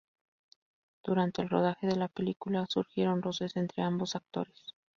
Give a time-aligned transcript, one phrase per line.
[1.03, 4.73] Durante el rodaje de la película surgieron roces entre ambos actores.